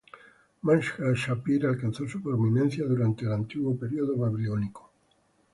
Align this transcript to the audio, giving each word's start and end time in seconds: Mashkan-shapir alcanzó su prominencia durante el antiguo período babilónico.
Mashkan-shapir 0.63 1.63
alcanzó 1.67 2.07
su 2.07 2.23
prominencia 2.23 2.85
durante 2.85 3.25
el 3.25 3.33
antiguo 3.33 3.77
período 3.77 4.17
babilónico. 4.17 4.91